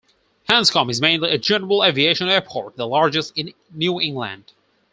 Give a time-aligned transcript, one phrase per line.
[0.49, 4.51] Hanscom is mainly a general aviation airport, the largest in New England.